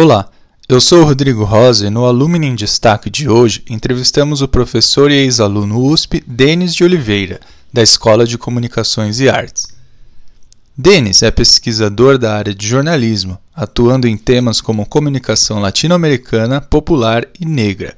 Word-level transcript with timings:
Olá, 0.00 0.28
eu 0.68 0.80
sou 0.80 1.02
Rodrigo 1.02 1.42
Rosa 1.42 1.88
e 1.88 1.90
no 1.90 2.04
Alumni 2.04 2.46
em 2.46 2.54
Destaque 2.54 3.10
de 3.10 3.28
hoje 3.28 3.64
entrevistamos 3.68 4.40
o 4.40 4.46
professor 4.46 5.10
e 5.10 5.16
ex-aluno 5.16 5.84
USP 5.84 6.22
Denis 6.24 6.72
de 6.72 6.84
Oliveira, 6.84 7.40
da 7.72 7.82
Escola 7.82 8.24
de 8.24 8.38
Comunicações 8.38 9.18
e 9.18 9.28
Artes. 9.28 9.66
Denis 10.76 11.20
é 11.24 11.32
pesquisador 11.32 12.16
da 12.16 12.32
área 12.32 12.54
de 12.54 12.64
jornalismo, 12.64 13.40
atuando 13.52 14.06
em 14.06 14.16
temas 14.16 14.60
como 14.60 14.86
comunicação 14.86 15.58
latino-americana, 15.58 16.60
popular 16.60 17.26
e 17.40 17.44
negra. 17.44 17.96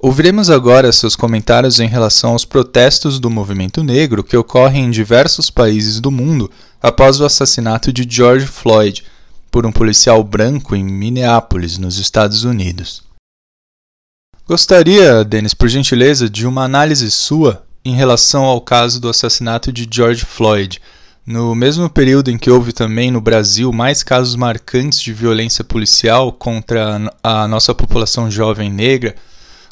Ouviremos 0.00 0.50
agora 0.50 0.90
seus 0.90 1.14
comentários 1.14 1.78
em 1.78 1.86
relação 1.86 2.32
aos 2.32 2.44
protestos 2.44 3.20
do 3.20 3.30
movimento 3.30 3.84
negro 3.84 4.24
que 4.24 4.36
ocorrem 4.36 4.86
em 4.86 4.90
diversos 4.90 5.50
países 5.50 6.00
do 6.00 6.10
mundo 6.10 6.50
após 6.82 7.20
o 7.20 7.24
assassinato 7.24 7.92
de 7.92 8.04
George 8.10 8.48
Floyd 8.48 9.04
por 9.52 9.66
um 9.66 9.70
policial 9.70 10.24
branco 10.24 10.74
em 10.74 10.82
Minneapolis, 10.82 11.76
nos 11.76 11.98
Estados 11.98 12.42
Unidos. 12.42 13.04
Gostaria, 14.48 15.22
Denis, 15.24 15.52
por 15.52 15.68
gentileza, 15.68 16.28
de 16.28 16.46
uma 16.46 16.64
análise 16.64 17.08
sua 17.10 17.64
em 17.84 17.94
relação 17.94 18.44
ao 18.44 18.60
caso 18.62 18.98
do 18.98 19.08
assassinato 19.08 19.70
de 19.70 19.86
George 19.90 20.24
Floyd, 20.24 20.80
no 21.26 21.54
mesmo 21.54 21.88
período 21.90 22.30
em 22.30 22.38
que 22.38 22.50
houve 22.50 22.72
também 22.72 23.10
no 23.10 23.20
Brasil 23.20 23.70
mais 23.72 24.02
casos 24.02 24.34
marcantes 24.34 25.00
de 25.00 25.12
violência 25.12 25.62
policial 25.62 26.32
contra 26.32 27.12
a 27.22 27.46
nossa 27.46 27.74
população 27.74 28.30
jovem 28.30 28.70
negra 28.70 29.14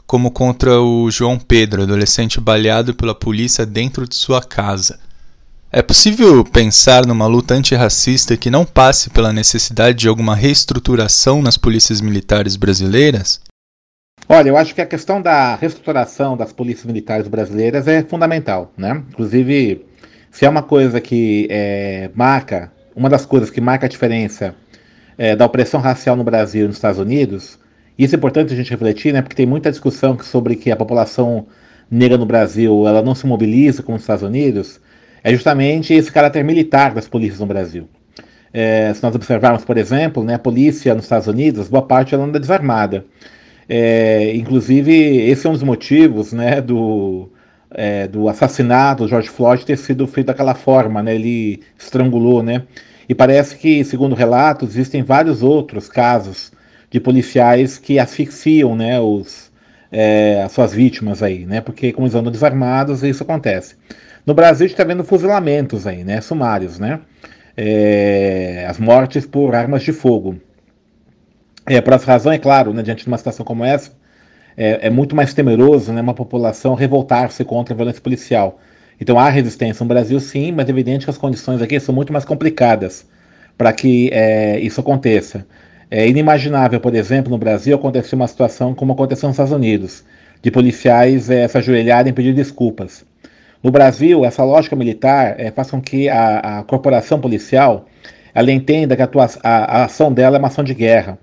como 0.07 0.31
contra 0.31 0.81
o 0.81 1.11
João 1.11 1.39
Pedro, 1.39 1.85
adolescente 1.85 2.41
baleado 2.41 2.95
pela 2.95 3.15
polícia 3.15 3.65
dentro 3.65 4.09
de 4.09 4.17
sua 4.17 4.43
casa. 4.43 4.99
É 5.73 5.83
possível 5.83 6.45
pensar 6.45 7.07
numa 7.07 7.29
luta 7.29 7.55
antirracista 7.55 8.37
que 8.37 8.51
não 8.51 8.65
passe 8.65 9.09
pela 9.09 9.33
necessidade 9.33 9.99
de 9.99 10.09
alguma 10.09 10.35
reestruturação 10.35 11.41
nas 11.41 11.57
polícias 11.57 12.01
militares 12.01 12.57
brasileiras? 12.57 13.41
Olha, 14.29 14.49
eu 14.49 14.57
acho 14.57 14.75
que 14.75 14.81
a 14.81 14.87
questão 14.87 15.23
da 15.23 15.55
reestruturação 15.55 16.37
das 16.37 16.53
polícias 16.53 16.87
militares 16.87 17.29
brasileiras 17.29 17.87
é 17.87 18.03
fundamental, 18.03 18.73
né? 18.77 19.01
Inclusive, 19.11 19.87
se 20.29 20.45
é 20.45 20.49
uma 20.49 20.65
coisa 20.65 21.01
que 21.01 21.47
é, 21.49 22.11
marca, 22.17 22.73
uma 22.97 23.09
das 23.09 23.25
coisas 23.25 23.49
que 23.49 23.61
marca 23.61 23.87
a 23.87 23.89
diferença 23.89 24.57
é, 25.17 25.37
da 25.37 25.47
opressão 25.47 25.81
racial 25.81 26.17
no 26.17 26.25
Brasil 26.25 26.65
e 26.65 26.67
nos 26.67 26.79
Estados 26.79 26.99
Unidos, 26.99 27.61
isso 27.97 28.17
é 28.17 28.19
importante 28.19 28.53
a 28.53 28.57
gente 28.57 28.73
refletir, 28.73 29.13
né? 29.13 29.23
Porque 29.23 29.37
tem 29.37 29.47
muita 29.47 29.71
discussão 29.71 30.19
sobre 30.19 30.57
que 30.57 30.73
a 30.73 30.77
população 30.77 31.47
negra 31.89 32.19
no 32.19 32.27
Brasil 32.27 32.89
ela 32.89 33.03
não 33.03 33.15
se 33.15 33.25
mobiliza 33.25 33.85
como 33.85 33.95
nos 33.95 34.03
Estados 34.03 34.25
Unidos, 34.25 34.81
é 35.23 35.33
justamente 35.33 35.95
esse 35.95 36.11
caráter 36.11 36.45
militar 36.45 36.95
das 36.95 37.09
polícias 37.09 37.41
no 37.41 37.47
Brasil. 37.47 37.89
É, 38.53 38.93
se 38.93 39.03
nós 39.03 39.15
observarmos, 39.15 39.65
por 39.65 39.79
exemplo, 39.79 40.25
né, 40.25 40.35
a 40.35 40.39
polícia 40.39 40.95
nos 40.95 41.05
Estados 41.05 41.29
Unidos, 41.29 41.69
boa 41.69 41.87
parte 41.87 42.15
ela 42.15 42.25
anda 42.25 42.41
desarmada. 42.41 43.05
É, 43.69 44.35
inclusive, 44.35 44.93
esse 44.93 45.47
é 45.47 45.51
um 45.51 45.53
dos 45.53 45.63
motivos 45.63 46.33
né, 46.33 46.61
do, 46.61 47.31
é, 47.71 48.09
do 48.09 48.29
assassinato 48.29 49.05
do 49.05 49.09
George 49.09 49.29
Floyd 49.29 49.65
ter 49.65 49.79
sido 49.79 50.07
feito 50.09 50.27
daquela 50.27 50.55
forma, 50.55 51.03
né, 51.03 51.15
ele 51.15 51.63
estrangulou, 51.79 52.43
né? 52.43 52.65
E 53.09 53.15
parece 53.15 53.57
que, 53.57 53.85
segundo 53.85 54.15
relatos, 54.15 54.71
existem 54.71 55.03
vários 55.03 55.43
outros 55.43 55.89
casos 55.89 56.53
de 56.91 57.01
policiais 57.01 57.79
que 57.79 57.99
asfixiam 57.99 58.75
né, 58.77 59.01
os, 59.01 59.51
é, 59.91 60.43
as 60.45 60.53
suas 60.53 60.73
vítimas 60.73 61.23
aí, 61.23 61.47
né? 61.47 61.61
Porque 61.61 61.93
como 61.93 62.07
eles 62.07 62.15
andam 62.15 62.33
desarmados, 62.33 63.03
isso 63.03 63.23
acontece. 63.23 63.77
No 64.31 64.35
Brasil 64.35 64.67
a 64.67 64.69
gente 64.69 64.75
está 64.75 64.85
vendo 64.85 65.03
fuzilamentos 65.03 65.89
aí, 65.89 66.05
né? 66.05 66.21
Sumários, 66.21 66.79
né? 66.79 67.01
É, 67.57 68.65
as 68.69 68.79
mortes 68.79 69.27
por 69.27 69.57
armas 69.57 69.83
de 69.83 69.93
fogo. 69.93 70.37
É, 71.67 71.81
por 71.81 71.93
essa 71.95 72.07
razão, 72.07 72.31
é 72.31 72.39
claro, 72.39 72.73
né, 72.73 72.81
diante 72.81 73.03
de 73.03 73.09
uma 73.09 73.19
situação 73.19 73.45
como 73.45 73.65
essa, 73.65 73.91
é, 74.57 74.87
é 74.87 74.89
muito 74.89 75.17
mais 75.17 75.35
temeroso 75.35 75.93
né, 75.93 76.01
uma 76.01 76.15
população 76.15 76.75
revoltar-se 76.75 77.45
contra 77.45 77.75
a 77.75 77.77
violência 77.77 78.01
policial. 78.01 78.61
Então 79.01 79.19
há 79.19 79.29
resistência 79.29 79.83
no 79.83 79.89
Brasil, 79.89 80.21
sim, 80.21 80.53
mas 80.53 80.69
é 80.69 80.71
evidente 80.71 81.07
que 81.07 81.11
as 81.11 81.19
condições 81.19 81.61
aqui 81.61 81.81
são 81.81 81.93
muito 81.93 82.13
mais 82.13 82.25
complicadas 82.25 83.05
para 83.59 83.73
que 83.73 84.11
é, 84.13 84.61
isso 84.61 84.81
aconteça. 84.81 85.45
É 85.91 86.07
inimaginável, 86.07 86.79
por 86.79 86.95
exemplo, 86.95 87.33
no 87.33 87.37
Brasil 87.37 87.75
acontecer 87.75 88.15
uma 88.15 88.29
situação 88.29 88.77
como 88.77 88.93
aconteceu 88.93 89.29
nos 89.29 89.35
Estados 89.35 89.53
Unidos, 89.53 90.05
de 90.41 90.53
policiais 90.53 91.29
é, 91.29 91.49
se 91.49 91.59
ajoelharem 91.59 92.11
e 92.11 92.15
pedir 92.15 92.33
desculpas. 92.33 93.11
No 93.63 93.71
Brasil, 93.71 94.25
essa 94.25 94.43
lógica 94.43 94.75
militar 94.75 95.35
é, 95.39 95.51
faz 95.51 95.71
com 95.71 95.81
que 95.81 96.09
a, 96.09 96.61
a 96.61 96.63
corporação 96.63 97.21
policial 97.21 97.87
ela 98.35 98.51
entenda 98.51 98.97
que 98.97 99.03
a, 99.03 99.07
tua, 99.07 99.29
a, 99.43 99.81
a 99.81 99.85
ação 99.85 100.13
dela 100.13 100.37
é 100.37 100.39
uma 100.39 100.49
ação 100.49 100.65
de 100.65 100.75
guerra. 100.75 101.19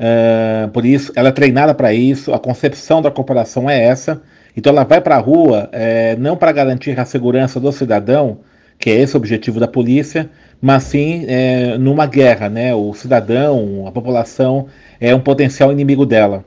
Uh, 0.00 0.68
por 0.70 0.86
isso, 0.86 1.12
ela 1.14 1.28
é 1.28 1.32
treinada 1.32 1.74
para 1.74 1.92
isso, 1.92 2.32
a 2.32 2.38
concepção 2.38 3.02
da 3.02 3.10
corporação 3.10 3.68
é 3.68 3.84
essa. 3.84 4.22
Então, 4.56 4.72
ela 4.72 4.84
vai 4.84 5.00
para 5.00 5.16
a 5.16 5.18
rua 5.18 5.68
é, 5.72 6.16
não 6.16 6.36
para 6.36 6.50
garantir 6.50 6.98
a 6.98 7.04
segurança 7.04 7.60
do 7.60 7.70
cidadão, 7.70 8.38
que 8.78 8.90
é 8.90 8.94
esse 8.94 9.14
o 9.14 9.18
objetivo 9.18 9.60
da 9.60 9.68
polícia, 9.68 10.30
mas 10.60 10.84
sim 10.84 11.26
é, 11.28 11.76
numa 11.78 12.06
guerra, 12.06 12.48
né? 12.48 12.74
O 12.74 12.94
cidadão, 12.94 13.86
a 13.86 13.92
população 13.92 14.66
é 14.98 15.14
um 15.14 15.20
potencial 15.20 15.70
inimigo 15.70 16.06
dela. 16.06 16.44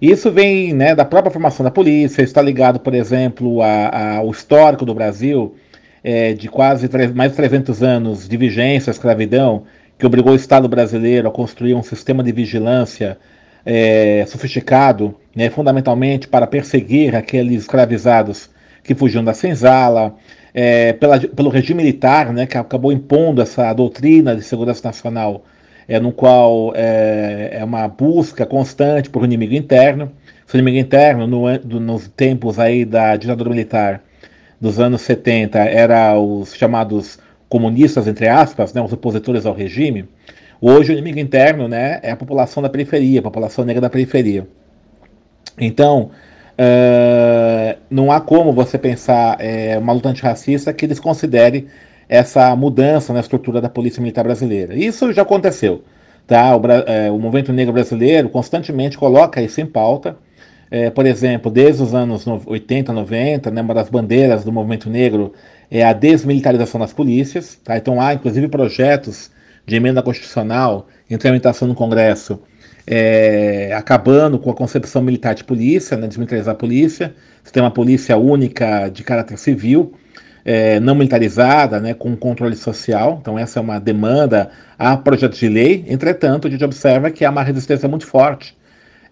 Isso 0.00 0.30
vem 0.30 0.72
né, 0.72 0.94
da 0.94 1.04
própria 1.04 1.32
formação 1.32 1.64
da 1.64 1.70
polícia, 1.70 2.22
está 2.22 2.40
ligado, 2.40 2.78
por 2.78 2.94
exemplo, 2.94 3.60
ao 3.62 4.30
histórico 4.30 4.84
do 4.84 4.94
Brasil, 4.94 5.56
é, 6.04 6.34
de 6.34 6.48
quase 6.48 6.88
mais 7.14 7.32
de 7.32 7.36
300 7.36 7.82
anos 7.82 8.28
de 8.28 8.36
vigência, 8.36 8.92
escravidão, 8.92 9.64
que 9.98 10.06
obrigou 10.06 10.32
o 10.32 10.36
Estado 10.36 10.68
brasileiro 10.68 11.26
a 11.26 11.30
construir 11.32 11.74
um 11.74 11.82
sistema 11.82 12.22
de 12.22 12.30
vigilância 12.30 13.18
é, 13.66 14.24
sofisticado, 14.28 15.16
né, 15.34 15.50
fundamentalmente 15.50 16.28
para 16.28 16.46
perseguir 16.46 17.16
aqueles 17.16 17.62
escravizados 17.62 18.48
que 18.84 18.94
fugiam 18.94 19.24
da 19.24 19.34
senzala, 19.34 20.14
é, 20.54 20.92
pela, 20.92 21.18
pelo 21.20 21.50
regime 21.50 21.82
militar, 21.82 22.32
né, 22.32 22.46
que 22.46 22.56
acabou 22.56 22.92
impondo 22.92 23.42
essa 23.42 23.72
doutrina 23.72 24.36
de 24.36 24.42
segurança 24.42 24.86
nacional, 24.86 25.44
é, 25.88 25.98
no 25.98 26.12
qual 26.12 26.72
é, 26.76 27.48
é 27.52 27.64
uma 27.64 27.88
busca 27.88 28.44
constante 28.44 29.08
por 29.08 29.22
um 29.22 29.24
inimigo 29.24 29.54
interno. 29.54 30.12
Esse 30.46 30.56
inimigo 30.56 30.78
interno, 30.78 31.26
no, 31.26 31.58
do, 31.58 31.80
nos 31.80 32.08
tempos 32.08 32.58
aí 32.58 32.84
da 32.84 33.16
ditadura 33.16 33.48
militar 33.48 34.02
dos 34.60 34.78
anos 34.78 35.00
70, 35.02 35.58
era 35.58 36.18
os 36.18 36.54
chamados 36.54 37.18
comunistas, 37.48 38.06
entre 38.06 38.28
aspas, 38.28 38.74
né, 38.74 38.82
os 38.82 38.92
opositores 38.92 39.46
ao 39.46 39.54
regime. 39.54 40.06
Hoje 40.60 40.90
o 40.90 40.92
inimigo 40.92 41.18
interno 41.18 41.68
né, 41.68 42.00
é 42.02 42.10
a 42.10 42.16
população 42.16 42.62
da 42.62 42.68
periferia, 42.68 43.20
a 43.20 43.22
população 43.22 43.64
negra 43.64 43.80
da 43.80 43.88
periferia. 43.88 44.46
Então, 45.58 46.10
uh, 46.58 47.78
não 47.88 48.12
há 48.12 48.20
como 48.20 48.52
você 48.52 48.76
pensar 48.76 49.36
é, 49.40 49.78
uma 49.78 49.92
luta 49.92 50.08
antirracista 50.08 50.72
que 50.72 50.86
desconsidere 50.86 51.68
essa 52.08 52.54
mudança 52.56 53.12
na 53.12 53.20
estrutura 53.20 53.60
da 53.60 53.68
Polícia 53.68 54.00
Militar 54.00 54.24
Brasileira. 54.24 54.74
Isso 54.74 55.12
já 55.12 55.22
aconteceu. 55.22 55.82
Tá? 56.26 56.56
O, 56.56 56.62
é, 56.86 57.10
o 57.10 57.18
movimento 57.18 57.52
negro 57.52 57.72
brasileiro 57.72 58.28
constantemente 58.28 58.96
coloca 58.96 59.42
isso 59.42 59.60
em 59.60 59.66
pauta. 59.66 60.16
É, 60.70 60.90
por 60.90 61.06
exemplo, 61.06 61.50
desde 61.50 61.82
os 61.82 61.94
anos 61.94 62.26
80, 62.26 62.92
90, 62.92 63.50
né, 63.50 63.62
uma 63.62 63.74
das 63.74 63.88
bandeiras 63.88 64.44
do 64.44 64.52
movimento 64.52 64.90
negro 64.90 65.32
é 65.70 65.82
a 65.82 65.92
desmilitarização 65.92 66.80
das 66.80 66.92
polícias. 66.92 67.58
Tá? 67.64 67.76
Então 67.76 68.00
há, 68.00 68.14
inclusive, 68.14 68.48
projetos 68.48 69.30
de 69.66 69.76
emenda 69.76 70.02
constitucional 70.02 70.86
em 71.10 71.16
tramitação 71.16 71.68
no 71.68 71.74
Congresso 71.74 72.40
é, 72.90 73.70
acabando 73.74 74.38
com 74.38 74.50
a 74.50 74.54
concepção 74.54 75.02
militar 75.02 75.34
de 75.34 75.44
polícia, 75.44 75.94
né, 75.96 76.06
desmilitarizar 76.06 76.54
a 76.54 76.58
polícia, 76.58 77.14
você 77.44 77.52
tem 77.52 77.62
uma 77.62 77.70
polícia 77.70 78.16
única 78.16 78.88
de 78.88 79.04
caráter 79.04 79.36
civil, 79.36 79.92
é, 80.50 80.80
não 80.80 80.94
militarizada, 80.94 81.78
né, 81.78 81.92
com 81.92 82.16
controle 82.16 82.56
social. 82.56 83.18
Então, 83.20 83.38
essa 83.38 83.58
é 83.58 83.62
uma 83.62 83.78
demanda 83.78 84.50
a 84.78 84.96
projetos 84.96 85.38
de 85.38 85.46
lei. 85.46 85.84
Entretanto, 85.86 86.48
a 86.48 86.50
gente 86.50 86.64
observa 86.64 87.10
que 87.10 87.22
há 87.22 87.28
uma 87.28 87.42
resistência 87.42 87.86
muito 87.86 88.06
forte 88.06 88.56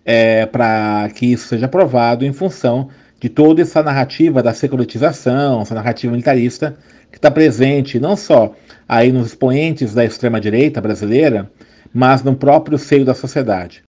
é, 0.03 0.47
para 0.47 1.11
que 1.15 1.27
isso 1.27 1.49
seja 1.49 1.67
aprovado 1.67 2.25
em 2.25 2.33
função 2.33 2.89
de 3.21 3.29
toda 3.29 3.61
essa 3.61 3.83
narrativa 3.83 4.43
da 4.43 4.55
securitização, 4.55 5.61
essa 5.61 5.75
narrativa 5.75 6.11
militarista 6.11 6.75
que 7.13 7.19
está 7.19 7.31
presente 7.31 8.01
não 8.01 8.17
só 8.17 8.55
aí 8.89 9.13
nos 9.13 9.27
expoentes 9.27 9.93
da 9.93 10.07
extrema-direita 10.07 10.81
brasileira, 10.81 11.51
mas 11.93 12.23
no 12.23 12.35
próprio 12.35 12.79
seio 12.79 13.05
da 13.05 13.15
sociedade. 13.15 13.86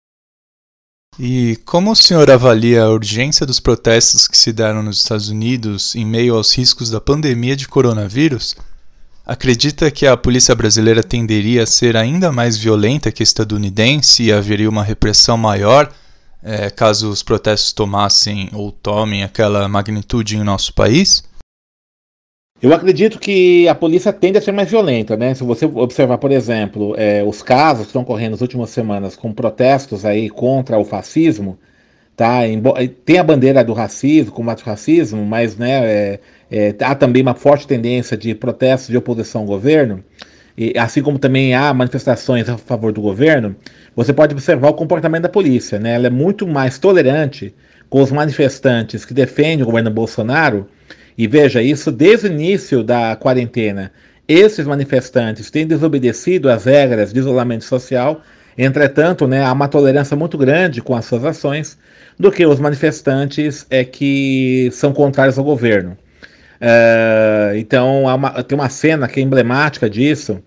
E 1.19 1.56
como 1.65 1.92
o 1.92 1.95
senhor 1.95 2.30
avalia 2.30 2.83
a 2.83 2.92
urgência 2.92 3.44
dos 3.44 3.59
protestos 3.59 4.27
que 4.27 4.38
se 4.38 4.54
deram 4.54 4.83
nos 4.83 5.00
Estados 5.00 5.30
Unidos 5.30 5.95
em 5.95 6.06
meio 6.06 6.36
aos 6.36 6.56
riscos 6.56 6.92
da 6.92 7.01
pandemia 7.01 7.56
de 7.56 7.68
coronavírus? 7.68 8.56
Acredita 9.25 9.89
que 9.89 10.06
a 10.06 10.15
polícia 10.15 10.54
brasileira 10.54 11.01
tenderia 11.01 11.63
a 11.63 11.65
ser 11.65 11.98
ainda 11.98 12.31
mais 12.31 12.56
violenta 12.56 13.12
que 13.12 13.24
a 13.24 13.25
estadunidense 13.25 14.24
e 14.24 14.31
haveria 14.31 14.69
uma 14.69 14.83
repressão 14.83 15.36
maior 15.38 15.92
é, 16.44 16.69
caso 16.69 17.09
os 17.09 17.24
protestos 17.24 17.74
tomassem 17.74 18.50
ou 18.54 18.71
tomem 18.71 19.24
aquela 19.24 19.68
magnitude 19.68 20.38
em 20.38 20.44
nosso 20.44 20.71
país? 20.71 21.24
Eu 22.59 22.74
acredito 22.74 23.19
que 23.19 23.68
a 23.68 23.75
polícia 23.75 24.12
tende 24.12 24.39
a 24.39 24.42
ser 24.42 24.51
mais 24.51 24.69
violenta, 24.69 25.15
né? 25.15 25.33
Se 25.36 25.44
você 25.44 25.65
observar, 25.65 26.18
por 26.18 26.31
exemplo, 26.31 26.95
é, 26.98 27.24
os 27.24 27.44
casos 27.44 27.83
que 27.83 27.89
estão 27.89 28.01
ocorrendo 28.01 28.31
nas 28.31 28.42
últimas 28.42 28.71
semanas 28.71 29.15
com 29.15 29.31
protestos 29.31 30.04
aí 30.04 30.27
contra 30.27 30.77
o 30.80 30.83
fascismo, 30.83 31.59
tá? 32.15 32.39
Tem 33.06 33.19
a 33.19 33.24
bandeira 33.24 33.63
do 33.63 33.74
racismo, 33.74 34.31
combate 34.31 34.62
ao 34.62 34.69
racismo, 34.69 35.24
mas 35.24 35.56
né, 35.56 35.86
é, 35.86 36.19
é, 36.50 36.75
há 36.81 36.95
também 36.95 37.21
uma 37.21 37.36
forte 37.36 37.68
tendência 37.68 38.18
de 38.18 38.33
protestos 38.33 38.89
de 38.89 38.98
oposição 38.98 39.42
ao 39.42 39.48
governo, 39.48 40.04
e, 40.57 40.74
assim 40.80 41.04
como 41.04 41.19
também 41.19 41.54
há 41.54 41.71
manifestações 41.75 42.50
a 42.50 42.57
favor 42.57 42.92
do 42.92 43.01
governo. 43.01 43.56
Você 43.95 44.12
pode 44.12 44.33
observar 44.33 44.69
o 44.69 44.74
comportamento 44.74 45.21
da 45.24 45.30
polícia, 45.30 45.77
né? 45.77 45.94
Ela 45.94 46.07
é 46.07 46.09
muito 46.09 46.48
mais 46.48 46.80
tolerante 46.80 47.54
com 47.88 48.01
os 48.01 48.12
manifestantes 48.12 49.06
que 49.06 49.13
defendem 49.13 49.62
o 49.62 49.68
governo 49.68 49.92
Bolsonaro 49.92 50.68
e 51.18 51.28
veja 51.28 51.62
isso 51.62 51.92
desde 51.92 52.28
o 52.28 52.31
início 52.31 52.84
da 52.84 53.16
quarentena. 53.16 53.92
Esses 54.28 54.68
manifestantes 54.68 55.50
têm 55.50 55.66
desobedecido 55.66 56.50
às 56.50 56.66
regras 56.66 57.12
de 57.12 57.19
isolamento 57.19 57.64
social, 57.64 58.22
entretanto, 58.58 59.25
né, 59.25 59.44
há 59.44 59.52
uma 59.52 59.68
tolerância 59.68 60.16
muito 60.16 60.38
grande 60.38 60.81
com 60.81 60.96
as 60.96 61.06
suas 61.06 61.24
ações 61.25 61.78
do 62.19 62.31
que 62.31 62.46
os 62.46 62.60
manifestantes 62.60 63.66
é 63.69 63.84
que 63.84 64.69
são 64.72 64.94
contrários 64.94 65.38
ao 65.38 65.46
governo. 65.46 65.98
É, 66.60 67.54
então, 67.58 68.04
uma, 68.04 68.44
tem 68.44 68.58
uma 68.58 68.69
cena 68.69 69.08
que 69.08 69.19
é 69.19 69.24
emblemática 69.24 69.90
disso, 69.90 70.42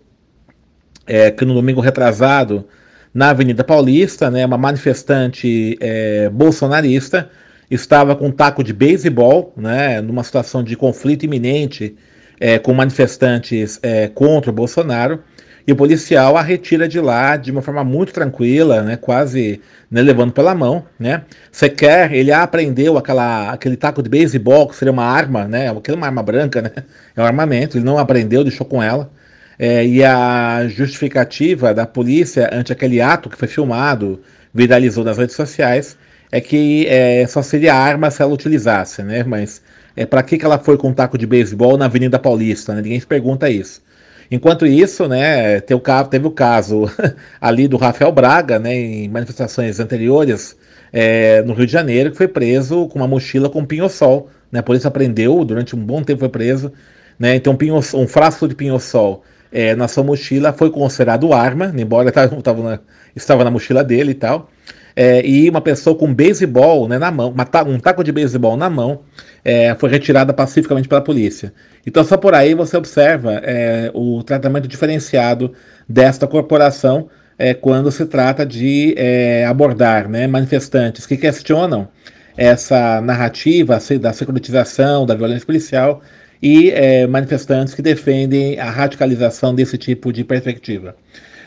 é, 1.07 1.31
que 1.31 1.45
no 1.45 1.55
domingo 1.55 1.81
retrasado, 1.81 2.67
na 3.13 3.31
Avenida 3.31 3.65
Paulista, 3.65 4.31
né, 4.31 4.45
uma 4.45 4.59
manifestante 4.59 5.77
é, 5.81 6.29
bolsonarista 6.29 7.31
estava 7.71 8.17
com 8.17 8.27
um 8.27 8.33
taco 8.33 8.65
de 8.65 8.73
beisebol, 8.73 9.53
né, 9.57 10.01
numa 10.01 10.25
situação 10.25 10.63
de 10.63 10.77
conflito 10.77 11.25
iminente 11.25 11.95
é, 12.41 12.59
com 12.59 12.75
manifestantes 12.75 13.79
é, 13.83 14.09
contra 14.09 14.51
o 14.51 14.55
Bolsonaro, 14.55 15.23
e 15.67 15.73
o 15.73 15.77
policial 15.77 16.37
a 16.37 16.43
retira 16.43 16.89
de 16.89 16.99
lá 17.01 17.37
de 17.37 17.51
uma 17.51 17.63
forma 17.63 17.85
muito 17.85 18.13
tranquila, 18.13 18.83
né, 18.83 18.97
quase 18.97 19.61
né, 19.91 20.03
levando 20.03 20.33
pela 20.33 20.55
mão, 20.55 20.85
né. 20.99 21.23
Sequer 21.53 22.13
ele 22.13 22.33
aprendeu 22.33 22.99
aquela, 22.99 23.53
aquele 23.53 23.77
taco 23.77 24.03
de 24.03 24.09
beisebol, 24.09 24.69
que 24.69 24.75
seria 24.75 24.93
uma 24.93 25.05
arma, 25.05 25.47
né, 25.47 25.71
aquela 25.71 25.97
é 25.97 26.01
uma 26.01 26.07
arma 26.07 26.23
branca, 26.23 26.63
né, 26.63 26.73
é 27.15 27.23
um 27.23 27.25
armamento, 27.25 27.77
ele 27.77 27.85
não 27.85 27.99
aprendeu, 27.99 28.43
deixou 28.43 28.67
com 28.67 28.83
ela. 28.83 29.11
É, 29.59 29.87
e 29.87 30.03
a 30.03 30.67
justificativa 30.69 31.75
da 31.75 31.87
polícia 31.87 32.49
ante 32.51 32.73
aquele 32.73 32.99
ato 32.99 33.29
que 33.29 33.37
foi 33.37 33.47
filmado, 33.47 34.23
viralizou 34.55 35.05
nas 35.05 35.19
redes 35.19 35.37
sociais, 35.37 35.99
é 36.33 36.41
que 36.41 36.87
é, 36.89 37.27
só 37.27 37.43
seria 37.43 37.75
arma 37.75 38.11
se 38.11 38.23
ela 38.23 38.33
utilizasse, 38.33 39.03
né? 39.03 39.25
Mas 39.25 39.61
é 39.97 40.07
para 40.07 40.23
que, 40.23 40.39
que 40.39 40.45
ela 40.45 40.59
foi 40.59 40.77
com 40.77 40.89
um 40.89 40.95
taco 40.95 41.19
de 41.19 41.27
beisebol 41.27 41.77
na 41.77 41.87
Avenida 41.87 42.19
Paulista? 42.19 42.75
Né? 42.75 42.83
Ninguém 42.83 43.01
se 43.01 43.07
pergunta 43.07 43.51
isso. 43.51 43.83
Enquanto 44.31 44.65
isso, 44.65 45.09
né, 45.09 45.61
teve 45.61 46.27
o 46.27 46.31
caso, 46.31 46.89
ali 47.41 47.67
do 47.67 47.77
Rafael 47.77 48.13
Braga, 48.13 48.61
né, 48.61 48.73
em 48.73 49.09
manifestações 49.09 49.81
anteriores 49.81 50.57
é, 50.93 51.43
no 51.43 51.53
Rio 51.53 51.67
de 51.67 51.73
Janeiro, 51.73 52.13
que 52.13 52.17
foi 52.17 52.29
preso 52.29 52.87
com 52.87 53.01
uma 53.01 53.09
mochila 53.09 53.51
com 53.51 53.65
pinho-sol. 53.65 54.31
Né? 54.53 54.61
A 54.61 54.63
polícia 54.63 54.91
prendeu, 54.91 55.45
durante 55.45 55.75
um 55.75 55.85
bom 55.85 56.03
tempo 56.05 56.21
foi 56.21 56.29
preso. 56.29 56.73
Né? 57.19 57.35
Então, 57.35 57.59
um, 57.61 58.01
um 58.01 58.07
frasco 58.07 58.47
de 58.47 58.55
pinho-sol 58.55 59.25
é, 59.51 59.75
na 59.75 59.89
sua 59.89 60.05
mochila 60.05 60.53
foi 60.53 60.71
considerado 60.71 61.33
arma, 61.33 61.75
embora 61.77 62.11
tava, 62.13 62.41
tava 62.41 62.63
na, 62.63 62.79
estava 63.17 63.43
na 63.43 63.51
mochila 63.51 63.83
dele 63.83 64.13
e 64.13 64.15
tal 64.15 64.49
é, 64.95 65.25
e 65.25 65.49
uma 65.49 65.61
pessoa 65.61 65.97
com 65.97 66.13
beisebol 66.13 66.89
né, 66.89 66.99
na 66.99 67.11
mão, 67.11 67.35
um 67.67 67.79
taco 67.79 68.03
de 68.05 68.13
beisebol 68.13 68.57
na 68.57 68.69
mão, 68.69 69.01
é, 69.45 69.75
foi 69.75 69.91
retirada 69.91 70.33
pacificamente 70.33 70.89
pela 70.89 71.01
polícia. 71.01 71.53
Então, 71.87 72.05
só 72.05 72.17
por 72.17 72.35
aí 72.35 72.55
você 72.55 72.77
observa 72.77 73.41
é, 73.43 73.91
o 73.95 74.23
tratamento 74.23 74.69
diferenciado 74.69 75.53
desta 75.89 76.27
corporação 76.27 77.09
é, 77.39 77.55
quando 77.55 77.91
se 77.91 78.05
trata 78.05 78.45
de 78.45 78.95
é, 78.99 79.47
abordar 79.47 80.09
né, 80.09 80.27
manifestantes 80.27 81.07
que 81.07 81.17
questionam 81.17 81.89
essa 82.37 83.01
narrativa 83.01 83.79
da 84.01 84.13
securitização, 84.13 85.07
da 85.07 85.15
violência 85.15 85.47
policial 85.47 86.03
e 86.43 86.71
é, 86.71 87.07
manifestantes 87.07 87.75
que 87.75 87.83
defendem 87.83 88.59
a 88.59 88.71
radicalização 88.71 89.55
desse 89.55 89.77
tipo 89.77 90.13
de 90.13 90.25
perspectiva. 90.25 90.97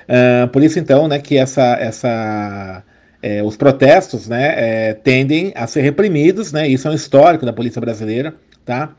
Uh, 0.03 0.47
por 0.49 0.61
isso, 0.61 0.79
então, 0.79 1.07
né, 1.07 1.19
que 1.19 1.37
essa, 1.37 1.77
essa 1.79 2.83
é, 3.23 3.41
os 3.41 3.55
protestos 3.55 4.27
né, 4.27 4.53
é, 4.57 4.93
tendem 4.93 5.53
a 5.55 5.65
ser 5.65 5.81
reprimidos, 5.81 6.51
né, 6.51 6.67
isso 6.67 6.89
é 6.89 6.91
um 6.91 6.93
histórico 6.93 7.45
da 7.45 7.53
polícia 7.53 7.79
brasileira, 7.79 8.35
tá? 8.65 8.93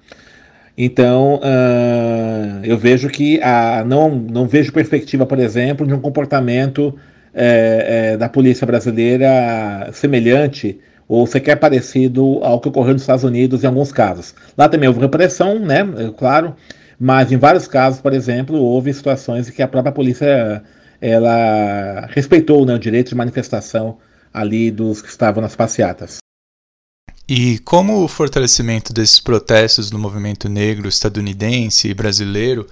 Então, 0.77 1.37
uh, 1.37 2.65
eu 2.65 2.77
vejo 2.77 3.09
que 3.09 3.41
a, 3.43 3.85
não, 3.87 4.13
não 4.13 4.49
vejo 4.49 4.73
perspectiva, 4.73 5.25
por 5.25 5.39
exemplo, 5.39 5.87
de 5.87 5.95
um 5.95 6.01
comportamento 6.01 6.99
é, 7.33 8.13
é, 8.15 8.17
da 8.17 8.29
polícia 8.29 8.67
brasileira 8.67 9.91
semelhante 9.93 10.81
ou 11.07 11.27
sequer 11.27 11.57
parecido 11.57 12.41
ao 12.43 12.59
que 12.61 12.69
ocorreu 12.69 12.95
nos 12.95 13.03
Estados 13.03 13.23
Unidos 13.23 13.63
em 13.63 13.67
alguns 13.67 13.93
casos. 13.93 14.35
Lá 14.59 14.69
também 14.69 14.89
houve 14.89 15.01
repressão, 15.01 15.61
né, 15.61 15.87
é 15.99 16.11
claro, 16.17 16.57
mas 16.99 17.31
em 17.31 17.37
vários 17.37 17.69
casos, 17.69 18.01
por 18.01 18.15
exemplo, 18.15 18.57
houve 18.57 18.93
situações 18.93 19.49
em 19.49 19.53
que 19.53 19.63
a 19.63 19.69
própria 19.69 19.93
polícia 19.93 20.63
ela 21.01 22.09
respeitou 22.11 22.65
né, 22.65 22.75
o 22.75 22.79
direito 22.79 23.11
de 23.11 23.15
manifestação 23.15 23.99
ali 24.35 24.73
dos 24.73 25.01
que 25.01 25.09
estavam 25.09 25.41
nas 25.41 25.55
passeatas. 25.55 26.19
E 27.27 27.59
como 27.61 28.03
o 28.03 28.09
fortalecimento 28.09 28.93
desses 28.93 29.19
protestos 29.19 29.91
no 29.91 29.99
movimento 29.99 30.49
negro 30.49 30.89
estadunidense 30.89 31.89
e 31.89 31.95
brasileiro 31.95 32.67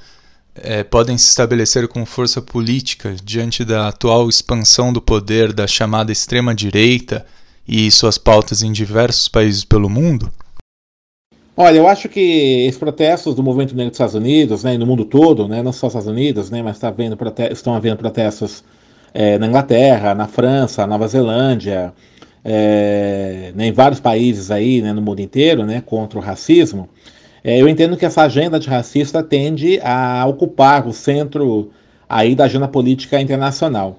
é, 0.55 0.85
podem 0.85 1.17
se 1.17 1.29
estabelecer 1.29 1.89
com 1.89 2.05
força 2.05 2.43
política 2.43 3.17
diante 3.25 3.65
da 3.65 3.89
atual 3.89 4.29
expansão 4.29 4.93
do 4.93 5.01
poder 5.01 5.53
da 5.53 5.67
chamada 5.67 6.13
extrema-direita 6.13 7.25
e 7.67 7.91
suas 7.91 8.19
pautas 8.19 8.63
em 8.63 8.71
diversos 8.71 9.29
países 9.29 9.65
pelo 9.65 9.89
mundo? 9.89 10.31
Olha, 11.57 11.77
eu 11.79 11.87
acho 11.87 12.09
que 12.09 12.67
esses 12.67 12.79
protestos 12.79 13.35
do 13.35 13.43
movimento 13.43 13.75
negro 13.75 13.91
dos 13.91 13.97
Estados 13.97 14.15
Unidos, 14.15 14.65
né, 14.65 14.75
e 14.75 14.79
no 14.79 14.87
mundo 14.87 15.05
todo, 15.05 15.47
né, 15.47 15.63
não 15.63 15.73
só 15.73 15.87
nos 15.87 15.95
Estados 15.95 16.09
Unidos, 16.09 16.51
né, 16.51 16.63
mas 16.63 16.79
tá 16.79 16.91
vendo 16.91 17.17
estão 17.51 17.75
havendo 17.75 17.97
protestos 17.97 18.65
é, 19.15 19.39
na 19.39 19.47
Inglaterra, 19.47 20.15
na 20.15 20.27
França, 20.27 20.87
Nova 20.87 21.07
Zelândia, 21.07 21.93
é, 22.45 23.53
né, 23.55 23.67
em 23.67 23.73
vários 23.73 24.01
países 24.01 24.51
aí, 24.51 24.83
né, 24.83 24.93
no 24.93 25.03
mundo 25.03 25.21
inteiro, 25.21 25.65
né, 25.65 25.83
contra 25.85 26.19
o 26.19 26.23
racismo, 26.23 26.89
é, 27.45 27.61
eu 27.61 27.69
entendo 27.69 27.97
que 27.97 28.07
essa 28.07 28.23
agenda 28.23 28.59
de 28.59 28.69
racista 28.69 29.23
tende 29.23 29.81
a 29.83 30.25
ocupar 30.27 30.87
o 30.87 30.93
centro 30.93 31.71
aí 32.09 32.35
da 32.35 32.45
agenda 32.45 32.69
política 32.69 33.21
internacional. 33.21 33.99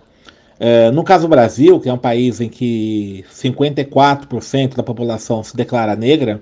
É, 0.60 0.92
no 0.92 1.04
caso 1.04 1.24
do 1.24 1.30
Brasil, 1.30 1.80
que 1.80 1.90
é 1.90 1.94
um 1.94 1.98
país 1.98 2.40
em 2.40 2.48
que 2.48 3.26
54% 3.32 4.76
da 4.76 4.84
população 4.84 5.44
se 5.44 5.56
declara 5.56 5.96
negra, 5.96 6.42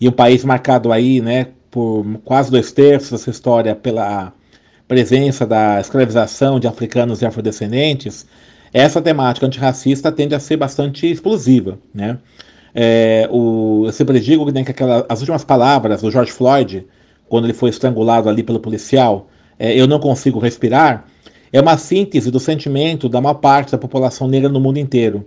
e 0.00 0.08
um 0.08 0.12
país 0.12 0.44
marcado 0.44 0.92
aí, 0.92 1.20
né, 1.20 1.48
por 1.70 2.06
quase 2.24 2.50
dois 2.50 2.72
terços 2.72 3.10
dessa 3.10 3.30
história 3.30 3.74
pela 3.74 4.32
presença 4.90 5.46
da 5.46 5.80
escravização 5.80 6.58
de 6.58 6.66
africanos 6.66 7.22
e 7.22 7.24
afrodescendentes, 7.24 8.26
essa 8.72 9.00
temática 9.00 9.46
antirracista 9.46 10.10
tende 10.10 10.34
a 10.34 10.40
ser 10.40 10.56
bastante 10.56 11.08
explosiva, 11.08 11.78
né? 11.94 12.18
É, 12.74 13.28
o, 13.30 13.84
eu 13.86 13.92
sempre 13.92 14.18
digo 14.18 14.50
né, 14.50 14.64
que 14.64 14.72
aquela, 14.72 15.06
as 15.08 15.20
últimas 15.20 15.44
palavras 15.44 16.02
do 16.02 16.10
George 16.10 16.32
Floyd, 16.32 16.84
quando 17.28 17.44
ele 17.44 17.52
foi 17.52 17.70
estrangulado 17.70 18.28
ali 18.28 18.42
pelo 18.42 18.58
policial, 18.58 19.28
é, 19.60 19.72
eu 19.80 19.86
não 19.86 20.00
consigo 20.00 20.40
respirar, 20.40 21.04
é 21.52 21.60
uma 21.60 21.78
síntese 21.78 22.28
do 22.28 22.40
sentimento 22.40 23.08
da 23.08 23.20
maior 23.20 23.34
parte 23.34 23.70
da 23.70 23.78
população 23.78 24.26
negra 24.26 24.48
no 24.48 24.58
mundo 24.58 24.78
inteiro. 24.78 25.24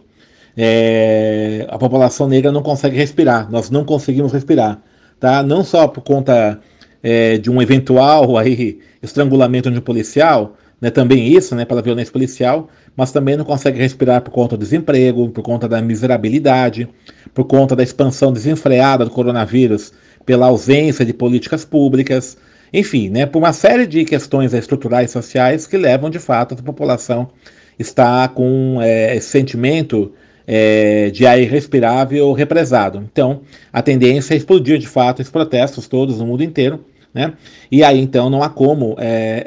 É, 0.57 1.65
a 1.69 1.77
população 1.77 2.27
negra 2.27 2.51
não 2.51 2.61
consegue 2.61 2.97
respirar, 2.97 3.49
nós 3.49 3.69
não 3.69 3.85
conseguimos 3.85 4.33
respirar, 4.33 4.81
tá? 5.21 5.41
Não 5.41 5.63
só 5.63 5.87
por 5.87 6.01
conta 6.01 6.59
é, 7.03 7.37
de 7.37 7.51
um 7.51 7.61
eventual 7.61 8.37
aí, 8.37 8.79
estrangulamento 9.01 9.69
de 9.69 9.77
um 9.77 9.81
policial, 9.81 10.55
né, 10.79 10.89
também 10.89 11.27
isso, 11.27 11.55
né, 11.55 11.65
pela 11.65 11.81
violência 11.81 12.11
policial, 12.11 12.69
mas 12.95 13.11
também 13.11 13.35
não 13.35 13.45
consegue 13.45 13.79
respirar 13.79 14.21
por 14.21 14.31
conta 14.31 14.55
do 14.55 14.61
desemprego, 14.61 15.29
por 15.29 15.43
conta 15.43 15.67
da 15.67 15.81
miserabilidade, 15.81 16.87
por 17.33 17.45
conta 17.45 17.75
da 17.75 17.83
expansão 17.83 18.31
desenfreada 18.31 19.05
do 19.05 19.11
coronavírus, 19.11 19.93
pela 20.25 20.47
ausência 20.47 21.05
de 21.05 21.13
políticas 21.13 21.65
públicas, 21.65 22.37
enfim, 22.71 23.09
né, 23.09 23.25
por 23.25 23.39
uma 23.39 23.53
série 23.53 23.85
de 23.85 24.05
questões 24.05 24.53
estruturais 24.53 25.09
e 25.09 25.13
sociais 25.13 25.67
que 25.67 25.77
levam 25.77 26.09
de 26.09 26.19
fato 26.19 26.55
a 26.57 26.63
população 26.63 27.29
está 27.77 28.27
com 28.27 28.79
é, 28.81 29.15
esse 29.15 29.29
sentimento 29.29 30.11
é, 30.45 31.09
de 31.09 31.25
ar 31.25 31.39
irrespirável 31.39 32.31
represado. 32.33 33.03
Então, 33.11 33.41
a 33.71 33.81
tendência 33.81 34.33
é 34.33 34.37
explodir 34.37 34.77
de 34.77 34.87
fato 34.87 35.21
esses 35.21 35.31
protestos 35.31 35.87
todos 35.87 36.19
no 36.19 36.25
mundo 36.25 36.43
inteiro, 36.43 36.83
né? 37.13 37.33
E 37.71 37.83
aí, 37.83 37.99
então, 37.99 38.29
não 38.29 38.41
há 38.41 38.49
como 38.49 38.95
é, 38.97 39.43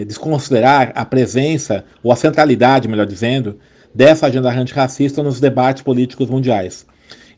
é, 0.00 0.04
desconsiderar 0.04 0.92
a 0.94 1.04
presença, 1.04 1.84
ou 2.02 2.12
a 2.12 2.16
centralidade, 2.16 2.88
melhor 2.88 3.06
dizendo, 3.06 3.58
dessa 3.94 4.26
agenda 4.26 4.50
antirracista 4.50 5.22
nos 5.22 5.40
debates 5.40 5.82
políticos 5.82 6.28
mundiais. 6.28 6.86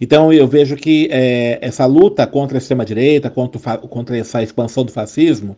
Então 0.00 0.32
eu 0.32 0.46
vejo 0.46 0.76
que 0.76 1.08
é, 1.10 1.58
essa 1.60 1.84
luta 1.86 2.26
contra 2.26 2.56
a 2.56 2.60
extrema-direita, 2.60 3.30
contra, 3.30 3.78
contra 3.78 4.16
essa 4.16 4.42
expansão 4.42 4.84
do 4.84 4.92
fascismo, 4.92 5.56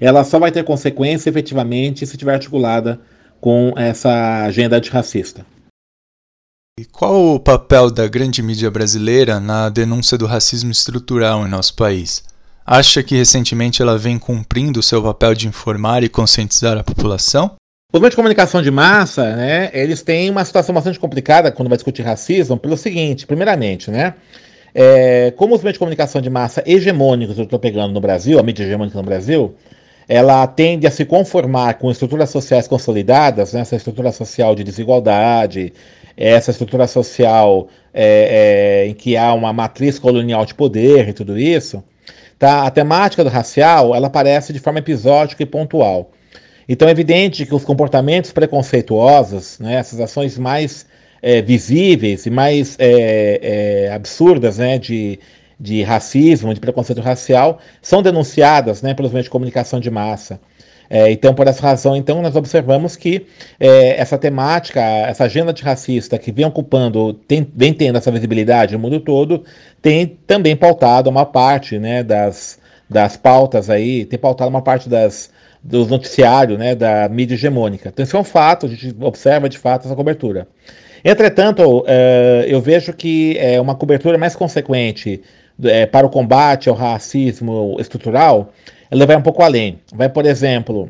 ela 0.00 0.24
só 0.24 0.38
vai 0.38 0.50
ter 0.50 0.64
consequência 0.64 1.30
efetivamente 1.30 2.06
se 2.06 2.14
estiver 2.14 2.34
articulada 2.34 3.00
com 3.40 3.72
essa 3.76 4.44
agenda 4.44 4.76
antirracista. 4.76 5.46
E 6.78 6.84
qual 6.84 7.34
o 7.34 7.38
papel 7.40 7.90
da 7.90 8.08
grande 8.08 8.42
mídia 8.42 8.70
brasileira 8.70 9.38
na 9.38 9.68
denúncia 9.68 10.18
do 10.18 10.26
racismo 10.26 10.72
estrutural 10.72 11.46
em 11.46 11.50
nosso 11.50 11.74
país? 11.76 12.24
Acha 12.66 13.02
que 13.02 13.14
recentemente 13.14 13.82
ela 13.82 13.98
vem 13.98 14.18
cumprindo 14.18 14.80
o 14.80 14.82
seu 14.82 15.02
papel 15.02 15.34
de 15.34 15.46
informar 15.46 16.02
e 16.02 16.08
conscientizar 16.08 16.78
a 16.78 16.82
população? 16.82 17.56
Os 17.92 18.00
meios 18.00 18.12
de 18.12 18.16
comunicação 18.16 18.62
de 18.62 18.70
massa, 18.70 19.36
né, 19.36 19.70
eles 19.74 20.00
têm 20.00 20.30
uma 20.30 20.44
situação 20.44 20.74
bastante 20.74 20.98
complicada 20.98 21.52
quando 21.52 21.68
vai 21.68 21.76
discutir 21.76 22.02
racismo, 22.02 22.56
pelo 22.56 22.76
seguinte, 22.76 23.26
primeiramente, 23.26 23.90
né, 23.90 24.14
é, 24.74 25.30
como 25.36 25.54
os 25.54 25.62
meios 25.62 25.74
de 25.74 25.78
comunicação 25.78 26.20
de 26.20 26.30
massa 26.30 26.62
hegemônicos 26.66 27.36
eu 27.36 27.44
estou 27.44 27.58
pegando 27.58 27.92
no 27.92 28.00
Brasil, 28.00 28.38
a 28.38 28.42
mídia 28.42 28.64
hegemônica 28.64 28.96
no 28.96 29.04
Brasil, 29.04 29.54
ela 30.08 30.46
tende 30.46 30.86
a 30.86 30.90
se 30.90 31.04
conformar 31.04 31.74
com 31.74 31.90
estruturas 31.90 32.30
sociais 32.30 32.66
consolidadas, 32.66 33.52
né, 33.52 33.60
essa 33.60 33.76
estrutura 33.76 34.10
social 34.10 34.54
de 34.54 34.64
desigualdade, 34.64 35.72
essa 36.16 36.50
estrutura 36.50 36.86
social 36.86 37.68
é, 37.92 38.84
é, 38.84 38.88
em 38.88 38.94
que 38.94 39.16
há 39.18 39.34
uma 39.34 39.52
matriz 39.52 39.98
colonial 39.98 40.46
de 40.46 40.54
poder 40.54 41.10
e 41.10 41.12
tudo 41.12 41.38
isso, 41.38 41.84
tá? 42.38 42.66
a 42.66 42.70
temática 42.70 43.24
do 43.24 43.30
racial 43.30 43.94
ela 43.94 44.06
aparece 44.06 44.52
de 44.52 44.58
forma 44.58 44.78
episódica 44.78 45.42
e 45.42 45.46
pontual. 45.46 46.10
Então 46.68 46.88
é 46.88 46.90
evidente 46.90 47.44
que 47.44 47.54
os 47.54 47.64
comportamentos 47.64 48.32
preconceituosos, 48.32 49.58
né, 49.58 49.74
essas 49.74 50.00
ações 50.00 50.38
mais 50.38 50.86
é, 51.22 51.42
visíveis 51.42 52.26
e 52.26 52.30
mais 52.30 52.76
é, 52.78 53.86
é, 53.88 53.92
absurdas 53.92 54.58
né, 54.58 54.78
de, 54.78 55.18
de 55.58 55.82
racismo, 55.82 56.52
de 56.52 56.60
preconceito 56.60 57.00
racial, 57.00 57.58
são 57.82 58.02
denunciadas 58.02 58.82
né, 58.82 58.94
pelos 58.94 59.12
meios 59.12 59.24
de 59.24 59.30
comunicação 59.30 59.78
de 59.78 59.90
massa. 59.90 60.40
É, 60.88 61.10
então, 61.10 61.34
por 61.34 61.46
essa 61.46 61.62
razão, 61.62 61.96
então, 61.96 62.20
nós 62.20 62.36
observamos 62.36 62.96
que 62.96 63.26
é, 63.58 64.00
essa 64.00 64.18
temática, 64.18 64.80
essa 64.80 65.24
agenda 65.24 65.50
antirracista 65.50 66.18
que 66.18 66.30
vem 66.30 66.44
ocupando, 66.44 67.14
tem, 67.14 67.46
vem 67.54 67.72
tendo 67.72 67.96
essa 67.96 68.10
visibilidade 68.10 68.74
no 68.74 68.78
mundo 68.78 69.00
todo, 69.00 69.44
tem 69.80 70.18
também 70.26 70.54
pautado 70.54 71.08
uma 71.08 71.24
parte 71.24 71.78
né, 71.78 72.02
das, 72.02 72.58
das 72.88 73.16
pautas 73.16 73.70
aí, 73.70 74.04
tem 74.04 74.18
pautado 74.18 74.50
uma 74.50 74.62
parte 74.62 74.88
das, 74.88 75.30
dos 75.62 75.88
noticiários 75.88 76.58
né, 76.58 76.74
da 76.74 77.08
mídia 77.08 77.34
hegemônica. 77.34 77.88
Então, 77.88 78.04
isso 78.04 78.16
é 78.16 78.20
um 78.20 78.24
fato, 78.24 78.66
a 78.66 78.68
gente 78.68 78.94
observa 79.00 79.48
de 79.48 79.58
fato 79.58 79.86
essa 79.86 79.96
cobertura. 79.96 80.46
Entretanto, 81.04 81.80
uh, 81.80 81.84
eu 82.46 82.62
vejo 82.62 82.92
que 82.94 83.36
é 83.38 83.60
uma 83.60 83.74
cobertura 83.74 84.16
mais 84.16 84.34
consequente 84.34 85.20
é, 85.62 85.86
para 85.86 86.06
o 86.06 86.10
combate 86.10 86.68
ao 86.68 86.74
racismo 86.74 87.76
estrutural, 87.78 88.52
ela 88.94 89.06
vai 89.06 89.16
um 89.16 89.22
pouco 89.22 89.42
além. 89.42 89.80
Vai, 89.92 90.08
por 90.08 90.24
exemplo, 90.24 90.88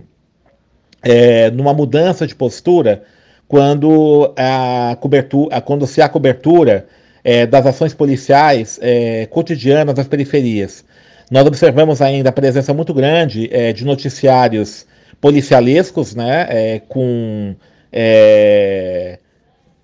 é, 1.03 1.51
numa 1.51 1.73
mudança 1.73 2.27
de 2.27 2.35
postura 2.35 3.03
quando 3.49 4.33
a 4.37 4.97
cobertura, 5.01 5.61
quando 5.63 5.87
se 5.87 6.03
há 6.03 6.09
cobertura 6.09 6.87
é, 7.23 7.47
das 7.47 7.65
ações 7.65 7.95
policiais 7.95 8.79
é, 8.83 9.27
cotidianas 9.27 9.95
das 9.95 10.07
periferias. 10.07 10.85
Nós 11.31 11.47
observamos 11.47 12.03
ainda 12.03 12.29
a 12.29 12.33
presença 12.33 12.75
muito 12.75 12.93
grande 12.93 13.49
é, 13.51 13.73
de 13.73 13.87
noticiários 13.87 14.87
policialescos, 15.19 16.15
né, 16.15 16.47
é, 16.51 16.83
com, 16.87 17.55
é, 17.91 19.19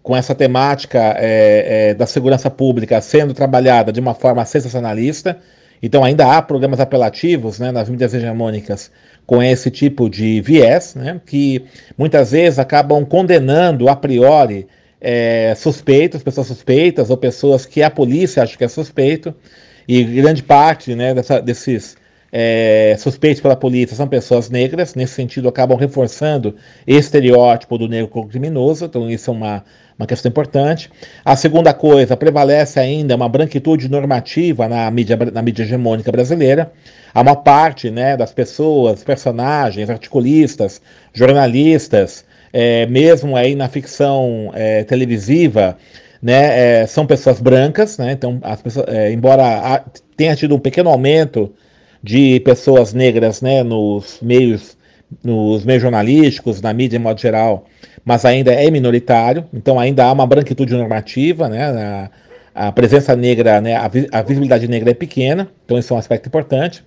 com 0.03 0.15
essa 0.15 0.35
temática 0.35 1.17
da 1.97 2.07
segurança 2.07 2.50
pública 2.50 3.00
sendo 3.00 3.33
trabalhada 3.33 3.91
de 3.91 4.00
uma 4.00 4.12
forma 4.12 4.45
sensacionalista. 4.45 5.39
Então 5.82 6.04
ainda 6.04 6.26
há 6.37 6.42
programas 6.42 6.80
apelativos 6.80 7.58
né, 7.58 7.70
nas 7.70 7.88
mídias 7.88 8.12
hegemônicas 8.12 8.90
com 9.26 9.42
esse 9.42 9.70
tipo 9.70 10.10
de 10.10 10.40
viés, 10.40 10.94
né, 10.94 11.20
que 11.25 11.64
muitas 11.96 12.32
vezes 12.32 12.58
acabam 12.58 13.04
condenando 13.04 13.88
a 13.88 13.96
priori 13.96 14.66
é, 15.00 15.54
suspeitos, 15.56 16.22
pessoas 16.22 16.49
suspeitas 16.49 17.10
ou 17.10 17.16
pessoas 17.16 17.64
que 17.64 17.82
a 17.82 17.90
polícia 17.90 18.42
acha 18.42 18.56
que 18.56 18.64
é 18.64 18.68
suspeito, 18.68 19.34
e 19.88 20.02
grande 20.04 20.42
parte 20.42 20.94
né, 20.94 21.14
dessa, 21.14 21.40
desses 21.40 21.96
é, 22.32 22.94
suspeitos 22.99 23.40
pela 23.40 23.56
polícia 23.56 23.96
são 23.96 24.06
pessoas 24.06 24.50
negras, 24.50 24.94
nesse 24.94 25.14
sentido 25.14 25.49
acabam 25.49 25.76
reforçando 25.76 26.54
estereótipo 26.87 27.78
do 27.78 27.88
negro 27.88 28.08
como 28.08 28.28
criminoso, 28.28 28.84
então 28.84 29.10
isso 29.10 29.30
é 29.30 29.32
uma, 29.32 29.64
uma 30.00 30.07
questão 30.07 30.30
importante. 30.30 30.90
A 31.23 31.37
segunda 31.37 31.75
coisa, 31.75 32.16
prevalece 32.16 32.80
ainda 32.80 33.14
uma 33.14 33.28
branquitude 33.28 33.88
normativa 33.88 34.66
na 34.66 34.90
mídia, 34.90 35.19
na 35.30 35.42
mídia 35.42 35.62
hegemônica 35.62 36.11
brasileira. 36.11 36.73
Há 37.12 37.21
uma 37.21 37.37
parte 37.37 37.90
né, 37.90 38.16
das 38.16 38.33
pessoas, 38.33 39.04
personagens, 39.04 39.90
articulistas, 39.90 40.80
jornalistas, 41.12 42.25
é, 42.50 42.87
mesmo 42.87 43.37
aí 43.37 43.54
na 43.54 43.69
ficção 43.69 44.50
é, 44.54 44.85
televisiva, 44.85 45.76
né, 46.23 46.83
é, 46.83 46.87
são 46.87 47.07
pessoas 47.07 47.40
brancas, 47.40 47.99
né, 47.99 48.12
então 48.12 48.38
as 48.42 48.61
pessoas, 48.61 48.87
é, 48.88 49.12
embora 49.12 49.85
tenha 50.16 50.35
tido 50.35 50.54
um 50.54 50.59
pequeno 50.59 50.90
aumento 50.90 51.52
de 52.02 52.40
pessoas 52.40 52.92
negras, 52.92 53.40
né, 53.40 53.62
nos 53.62 54.19
meios, 54.21 54.76
nos 55.23 55.64
meios 55.64 55.83
jornalísticos, 55.83 56.61
na 56.61 56.73
mídia 56.73 56.97
em 56.97 57.00
modo 57.00 57.21
geral, 57.21 57.67
mas 58.05 58.25
ainda 58.25 58.52
é 58.52 58.71
minoritário, 58.71 59.45
então 59.52 59.79
ainda 59.79 60.05
há 60.05 60.12
uma 60.12 60.26
branquitude 60.26 60.75
normativa, 60.75 61.49
né, 61.49 61.64
a, 61.64 62.11
a 62.69 62.73
presença 62.73 63.14
negra, 63.17 63.61
né, 63.61 63.75
a, 63.75 63.90
a 64.12 64.23
visibilidade 64.23 64.69
negra 64.69 64.90
é 64.90 64.95
pequena, 64.95 65.49
então 65.64 65.79
isso 65.79 65.93
é 65.93 65.97
um 65.97 65.99
aspecto 65.99 66.26
importante. 66.26 66.85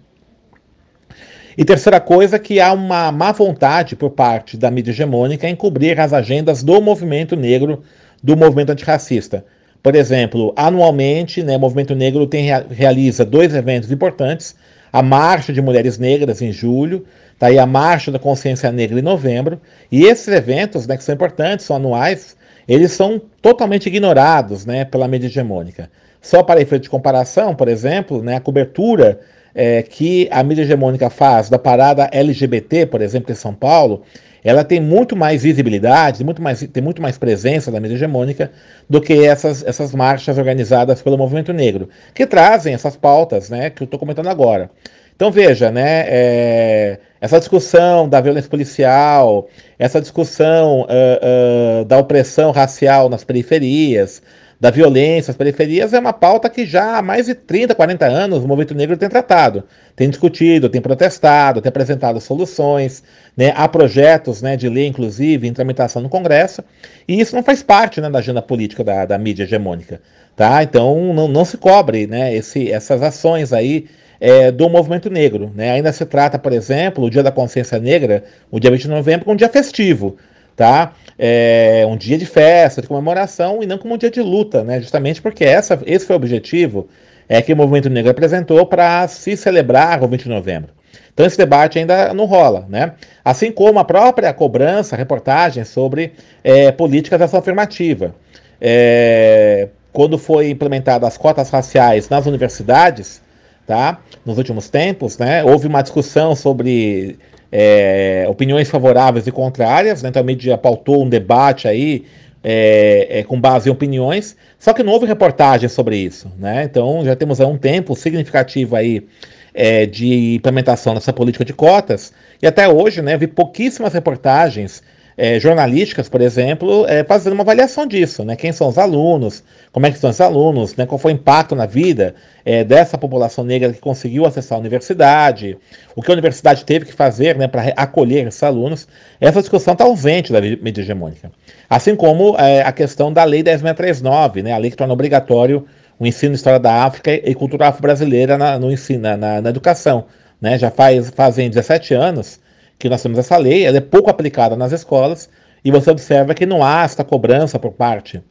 E 1.57 1.63
terceira 1.63 1.99
coisa, 1.99 2.39
que 2.39 2.59
há 2.59 2.73
uma 2.73 3.11
má 3.11 3.31
vontade 3.31 3.95
por 3.95 4.09
parte 4.09 4.57
da 4.57 4.71
mídia 4.71 4.91
hegemônica 4.91 5.47
em 5.47 5.55
cobrir 5.55 5.99
as 5.99 6.11
agendas 6.11 6.63
do 6.63 6.81
movimento 6.81 7.35
negro 7.35 7.83
do 8.23 8.35
movimento 8.35 8.71
antirracista. 8.71 9.45
Por 9.83 9.95
exemplo, 9.95 10.53
anualmente, 10.55 11.43
né, 11.43 11.57
o 11.57 11.59
movimento 11.59 11.93
negro 11.93 12.25
tem, 12.25 12.47
realiza 12.71 13.23
dois 13.23 13.53
eventos 13.53 13.91
importantes: 13.91 14.55
a 14.91 15.03
Marcha 15.03 15.53
de 15.53 15.61
Mulheres 15.61 15.99
Negras 15.99 16.41
em 16.41 16.51
julho, 16.51 17.05
tá 17.37 17.47
aí 17.47 17.59
a 17.59 17.65
Marcha 17.65 18.11
da 18.11 18.19
Consciência 18.19 18.71
Negra 18.71 18.99
em 18.99 19.03
novembro. 19.03 19.59
E 19.91 20.03
esses 20.03 20.27
eventos, 20.27 20.87
né, 20.87 20.97
que 20.97 21.03
são 21.03 21.15
importantes, 21.15 21.65
são 21.65 21.75
anuais, 21.75 22.35
eles 22.67 22.91
são 22.91 23.21
totalmente 23.41 23.87
ignorados 23.87 24.65
né, 24.65 24.85
pela 24.85 25.07
mídia 25.07 25.27
hegemônica. 25.27 25.89
Só 26.21 26.41
para 26.41 26.61
efeito 26.61 26.83
de 26.83 26.89
comparação, 26.89 27.53
por 27.53 27.67
exemplo, 27.67 28.23
né, 28.23 28.37
a 28.37 28.39
cobertura 28.39 29.19
é, 29.53 29.83
que 29.83 30.27
a 30.31 30.41
mídia 30.43 30.63
hegemônica 30.63 31.09
faz 31.09 31.49
da 31.49 31.59
parada 31.59 32.09
LGBT, 32.11 32.85
por 32.85 33.01
exemplo, 33.01 33.31
em 33.31 33.35
São 33.35 33.53
Paulo, 33.53 34.03
ela 34.43 34.63
tem 34.63 34.79
muito 34.79 35.15
mais 35.15 35.43
visibilidade, 35.43 36.23
muito 36.23 36.41
mais, 36.41 36.61
tem 36.61 36.83
muito 36.83 37.01
mais 37.01 37.17
presença 37.17 37.71
da 37.71 37.79
mídia 37.79 37.95
hegemônica 37.95 38.51
do 38.89 38.99
que 38.99 39.13
essas, 39.25 39.63
essas 39.65 39.93
marchas 39.95 40.37
organizadas 40.37 41.01
pelo 41.01 41.17
movimento 41.17 41.53
negro, 41.53 41.89
que 42.13 42.27
trazem 42.27 42.73
essas 42.73 42.97
pautas 42.97 43.49
né, 43.49 43.69
que 43.69 43.83
eu 43.83 43.85
estou 43.85 43.99
comentando 43.99 44.27
agora. 44.27 44.69
Então 45.15 45.31
veja, 45.31 45.71
né, 45.71 46.05
é, 46.07 46.99
essa 47.23 47.39
discussão 47.39 48.09
da 48.09 48.19
violência 48.19 48.49
policial, 48.49 49.47
essa 49.79 50.01
discussão 50.01 50.81
uh, 50.81 51.81
uh, 51.81 51.85
da 51.85 51.97
opressão 51.97 52.51
racial 52.51 53.07
nas 53.07 53.23
periferias, 53.23 54.21
da 54.59 54.69
violência 54.69 55.31
às 55.31 55.37
periferias 55.37 55.93
é 55.93 55.99
uma 55.99 56.11
pauta 56.11 56.49
que 56.49 56.65
já 56.65 56.97
há 56.97 57.01
mais 57.01 57.27
de 57.27 57.33
30, 57.33 57.73
40 57.75 58.05
anos 58.05 58.43
o 58.43 58.47
movimento 58.47 58.75
negro 58.75 58.97
tem 58.97 59.07
tratado, 59.07 59.63
tem 59.95 60.09
discutido, 60.09 60.67
tem 60.67 60.81
protestado, 60.81 61.61
tem 61.61 61.69
apresentado 61.69 62.19
soluções, 62.19 63.01
né? 63.37 63.53
há 63.55 63.69
projetos 63.69 64.41
né, 64.41 64.57
de 64.57 64.67
lei, 64.67 64.87
inclusive, 64.87 65.47
em 65.47 65.53
tramitação 65.53 66.01
no 66.01 66.09
Congresso, 66.09 66.61
e 67.07 67.21
isso 67.21 67.33
não 67.37 67.43
faz 67.43 67.63
parte 67.63 68.01
né, 68.01 68.09
da 68.09 68.19
agenda 68.19 68.41
política 68.41 68.83
da, 68.83 69.05
da 69.05 69.17
mídia 69.17 69.43
hegemônica. 69.43 70.01
Tá? 70.35 70.61
Então 70.61 71.13
não, 71.13 71.29
não 71.29 71.45
se 71.45 71.55
cobre 71.55 72.05
né, 72.05 72.35
esse, 72.35 72.69
essas 72.69 73.01
ações 73.01 73.53
aí 73.53 73.85
é, 74.19 74.51
do 74.51 74.69
movimento 74.69 75.09
negro. 75.09 75.51
Né? 75.53 75.71
Ainda 75.71 75.91
se 75.91 76.05
trata, 76.05 76.39
por 76.39 76.53
exemplo, 76.53 77.03
o 77.03 77.09
Dia 77.09 77.23
da 77.23 77.31
Consciência 77.31 77.79
Negra, 77.79 78.23
o 78.51 78.59
dia 78.59 78.71
20 78.71 78.81
de 78.81 78.89
novembro, 78.89 79.25
como 79.25 79.33
um 79.33 79.37
dia 79.37 79.49
festivo 79.49 80.17
tá? 80.55 80.93
É 81.17 81.85
um 81.87 81.95
dia 81.95 82.17
de 82.17 82.25
festa, 82.25 82.81
de 82.81 82.87
comemoração 82.87 83.61
e 83.61 83.65
não 83.65 83.77
como 83.77 83.93
um 83.93 83.97
dia 83.97 84.09
de 84.09 84.21
luta, 84.21 84.63
né? 84.63 84.79
Justamente 84.79 85.21
porque 85.21 85.43
essa, 85.43 85.79
esse 85.85 86.05
foi 86.05 86.15
o 86.15 86.17
objetivo 86.17 86.87
é, 87.27 87.41
que 87.41 87.53
o 87.53 87.57
movimento 87.57 87.89
negro 87.89 88.11
apresentou 88.11 88.65
para 88.65 89.07
se 89.07 89.37
celebrar 89.37 90.03
o 90.03 90.07
20 90.07 90.23
de 90.23 90.29
novembro. 90.29 90.71
Então 91.13 91.25
esse 91.25 91.37
debate 91.37 91.77
ainda 91.77 92.13
não 92.13 92.25
rola, 92.25 92.65
né? 92.67 92.93
Assim 93.23 93.51
como 93.51 93.79
a 93.79 93.85
própria 93.85 94.33
cobrança, 94.33 94.95
reportagem 94.95 95.63
sobre 95.63 96.13
é, 96.43 96.71
políticas 96.71 97.19
de 97.19 97.25
ação 97.25 97.39
afirmativa. 97.39 98.15
É, 98.59 99.69
quando 99.91 100.17
foi 100.17 100.49
implementadas 100.49 101.07
as 101.07 101.17
cotas 101.17 101.49
raciais 101.49 102.09
nas 102.09 102.25
universidades, 102.25 103.21
tá? 103.65 103.99
Nos 104.25 104.37
últimos 104.37 104.69
tempos, 104.69 105.17
né? 105.17 105.43
Houve 105.43 105.67
uma 105.67 105.81
discussão 105.81 106.35
sobre 106.35 107.17
é, 107.51 108.25
opiniões 108.27 108.69
favoráveis 108.69 109.27
e 109.27 109.31
contrárias, 109.31 110.01
né? 110.01 110.09
então 110.09 110.21
a 110.21 110.25
mídia 110.25 110.57
pautou 110.57 111.03
um 111.03 111.09
debate 111.09 111.67
aí 111.67 112.03
é, 112.43 113.19
é, 113.19 113.23
com 113.23 113.39
base 113.39 113.69
em 113.69 113.71
opiniões, 113.71 114.35
só 114.57 114.73
que 114.73 114.81
não 114.81 114.91
houve 114.91 115.05
reportagem 115.05 115.69
sobre 115.69 115.95
isso, 115.95 116.29
né? 116.37 116.63
Então 116.65 117.05
já 117.05 117.15
temos 117.15 117.39
há 117.39 117.47
um 117.47 117.57
tempo 117.57 117.95
significativo 117.95 118.75
aí 118.75 119.05
é, 119.53 119.85
de 119.85 120.35
implementação 120.35 120.93
dessa 120.93 121.13
política 121.13 121.45
de 121.45 121.53
cotas, 121.53 122.11
e 122.41 122.47
até 122.47 122.67
hoje, 122.67 123.01
né, 123.01 123.17
vi 123.17 123.27
pouquíssimas 123.27 123.93
reportagens 123.93 124.83
é, 125.17 125.39
jornalísticas, 125.39 126.09
por 126.09 126.21
exemplo, 126.21 126.85
é, 126.87 127.03
fazendo 127.03 127.33
uma 127.33 127.43
avaliação 127.43 127.85
disso, 127.85 128.23
né? 128.23 128.35
Quem 128.35 128.51
são 128.51 128.67
os 128.67 128.77
alunos, 128.77 129.43
como 129.71 129.85
é 129.85 129.89
que 129.89 129.95
estão 129.95 130.09
os 130.09 130.19
alunos, 130.19 130.75
né? 130.75 130.85
Qual 130.85 130.97
foi 130.97 131.13
o 131.13 131.15
impacto 131.15 131.55
na 131.55 131.65
vida 131.65 132.15
é, 132.45 132.63
dessa 132.63 132.97
população 132.97 133.43
negra 133.43 133.71
que 133.71 133.79
conseguiu 133.79 134.25
acessar 134.25 134.57
a 134.57 134.61
universidade, 134.61 135.57
o 135.95 136.01
que 136.01 136.09
a 136.09 136.13
universidade 136.13 136.65
teve 136.65 136.85
que 136.85 136.93
fazer, 136.93 137.37
né, 137.37 137.47
para 137.47 137.73
acolher 137.75 138.27
esses 138.27 138.41
alunos. 138.43 138.87
Essa 139.21 139.39
discussão 139.39 139.73
está 139.73 139.83
ausente 139.83 140.33
da 140.33 140.41
mídia 140.41 140.81
hegemônica. 140.81 141.31
Assim 141.69 141.95
como 141.95 142.35
é, 142.37 142.61
a 142.61 142.71
questão 142.71 143.13
da 143.13 143.23
Lei 143.23 143.43
10639, 143.43 144.43
né? 144.43 144.51
A 144.51 144.57
lei 144.57 144.71
que 144.71 144.77
torna 144.77 144.93
obrigatório 144.93 145.65
o 145.99 146.05
ensino 146.05 146.31
de 146.31 146.37
história 146.37 146.59
da 146.59 146.83
África 146.83 147.13
e 147.13 147.33
cultura 147.35 147.67
afro-brasileira 147.67 148.37
na, 148.37 148.57
ensino, 148.71 149.15
na, 149.15 149.41
na 149.41 149.49
educação. 149.49 150.05
Né? 150.41 150.57
Já 150.57 150.69
faz, 150.69 151.09
fazem 151.11 151.49
17 151.49 151.93
anos 151.93 152.39
que 152.83 152.89
nós 152.89 153.01
temos 153.01 153.17
essa 153.17 153.37
lei, 153.37 153.65
ela 153.65 153.77
é 153.77 153.81
pouco 153.81 154.09
aplicada 154.09 154.57
nas 154.57 154.73
escolas, 154.73 155.29
e 155.63 155.71
você 155.71 155.89
observa 155.89 156.33
que 156.33 156.45
não 156.45 156.61
há 156.61 156.83
esta 156.83 157.01
cobrança 157.01 157.57
por 157.57 157.71
parte 157.71 158.21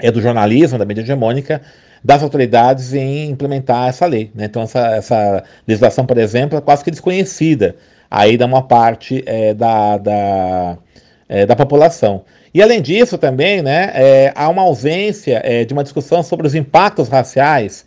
é, 0.00 0.10
do 0.10 0.20
jornalismo, 0.20 0.76
da 0.76 0.84
mídia 0.84 1.02
hegemônica, 1.02 1.62
das 2.02 2.24
autoridades 2.24 2.92
em 2.92 3.30
implementar 3.30 3.88
essa 3.88 4.04
lei. 4.04 4.32
Né? 4.34 4.46
Então, 4.46 4.62
essa, 4.62 4.80
essa, 4.96 5.44
legislação, 5.64 6.04
por 6.04 6.18
exemplo, 6.18 6.58
é 6.58 6.60
quase 6.60 6.82
que 6.82 6.90
desconhecida 6.90 7.76
aí 8.10 8.36
da 8.36 8.46
uma 8.46 8.66
parte 8.66 9.22
é, 9.26 9.54
da, 9.54 9.96
da, 9.96 10.78
é, 11.28 11.46
da 11.46 11.54
população. 11.54 12.24
E 12.52 12.60
além 12.60 12.82
disso, 12.82 13.16
também, 13.16 13.62
né, 13.62 13.92
é, 13.94 14.32
há 14.34 14.48
uma 14.48 14.62
ausência 14.62 15.40
é, 15.44 15.64
de 15.64 15.72
uma 15.72 15.84
discussão 15.84 16.20
sobre 16.24 16.48
os 16.48 16.56
impactos 16.56 17.08
raciais 17.08 17.86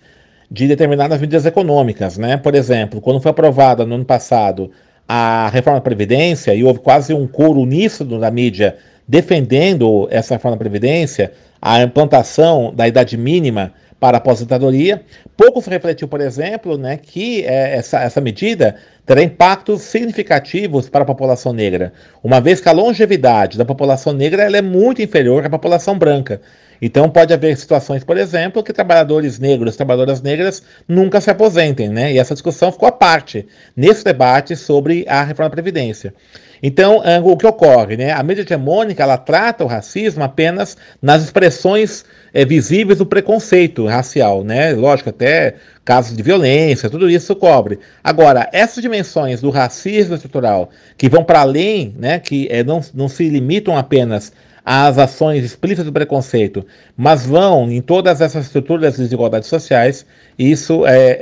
de 0.49 0.69
determinadas 0.69 1.19
medidas 1.19 1.45
econômicas. 1.45 2.17
Né? 2.17 2.37
Por 2.37 2.55
exemplo, 2.55 3.01
quando 3.01 3.19
foi 3.19 3.31
aprovada 3.31 3.85
no 3.85 3.95
ano 3.95 4.05
passado 4.05 4.71
a 5.07 5.49
reforma 5.49 5.79
da 5.79 5.83
Previdência, 5.83 6.53
e 6.53 6.63
houve 6.63 6.79
quase 6.79 7.13
um 7.13 7.27
coro 7.27 7.59
uníssono 7.59 8.19
da 8.19 8.31
mídia 8.31 8.77
defendendo 9.07 10.07
essa 10.09 10.35
reforma 10.35 10.55
da 10.55 10.59
Previdência, 10.59 11.31
a 11.61 11.81
implantação 11.81 12.73
da 12.75 12.87
idade 12.87 13.17
mínima 13.17 13.73
para 13.99 14.17
a 14.17 14.19
aposentadoria. 14.19 15.01
Pouco 15.37 15.61
se 15.61 15.69
refletiu, 15.69 16.07
por 16.07 16.21
exemplo, 16.21 16.77
né, 16.77 16.97
que 16.97 17.43
é, 17.43 17.77
essa, 17.77 17.99
essa 17.99 18.21
medida 18.21 18.75
terá 19.05 19.21
impactos 19.21 19.81
significativos 19.83 20.89
para 20.89 21.03
a 21.03 21.05
população 21.05 21.53
negra, 21.53 21.93
uma 22.23 22.41
vez 22.41 22.59
que 22.59 22.67
a 22.67 22.71
longevidade 22.71 23.57
da 23.57 23.65
população 23.65 24.13
negra 24.13 24.43
ela 24.43 24.57
é 24.57 24.61
muito 24.61 25.01
inferior 25.01 25.45
à 25.45 25.49
população 25.49 25.97
branca. 25.97 26.41
Então 26.81 27.09
pode 27.09 27.33
haver 27.33 27.55
situações, 27.57 28.03
por 28.03 28.17
exemplo, 28.17 28.63
que 28.63 28.73
trabalhadores 28.73 29.39
negros, 29.39 29.75
trabalhadoras 29.75 30.21
negras 30.21 30.61
nunca 30.87 31.21
se 31.21 31.29
aposentem, 31.29 31.89
né? 31.89 32.11
E 32.11 32.19
essa 32.19 32.33
discussão 32.33 32.71
ficou 32.71 32.87
à 32.87 32.91
parte 32.91 33.47
nesse 33.75 34.03
debate 34.03 34.55
sobre 34.55 35.05
a 35.07 35.23
reforma 35.23 35.49
da 35.49 35.55
Previdência. 35.55 36.13
Então, 36.61 37.01
eh, 37.03 37.19
o 37.23 37.35
que 37.37 37.45
ocorre, 37.45 37.97
né? 37.97 38.11
A 38.11 38.23
mídia 38.23 38.41
hegemônica, 38.41 39.01
ela 39.01 39.17
trata 39.17 39.63
o 39.63 39.67
racismo 39.67 40.23
apenas 40.23 40.77
nas 41.01 41.23
expressões 41.23 42.05
é, 42.33 42.43
visíveis 42.43 42.99
do 42.99 43.05
preconceito 43.05 43.85
racial, 43.85 44.43
né? 44.43 44.73
Lógico, 44.73 45.09
até 45.09 45.55
casos 45.83 46.15
de 46.15 46.21
violência, 46.23 46.89
tudo 46.89 47.09
isso 47.09 47.35
cobre. 47.35 47.79
Agora, 48.03 48.49
essas 48.51 48.81
dimensões 48.81 49.41
do 49.41 49.49
racismo 49.49 50.15
estrutural, 50.15 50.69
que 50.97 51.07
vão 51.07 51.23
para 51.23 51.41
além, 51.41 51.95
né? 51.97 52.19
Que 52.19 52.47
é, 52.51 52.63
não, 52.63 52.81
não 52.93 53.07
se 53.07 53.29
limitam 53.29 53.77
apenas 53.77 54.33
às 54.65 54.97
ações 54.97 55.45
explícitas 55.45 55.85
do 55.85 55.93
preconceito, 55.93 56.65
mas 56.97 57.25
vão 57.25 57.71
em 57.71 57.81
todas 57.81 58.19
essas 58.19 58.47
estruturas 58.47 58.81
das 58.81 58.97
desigualdades 58.97 59.47
sociais, 59.47 60.05
isso 60.39 60.85
é, 60.87 61.17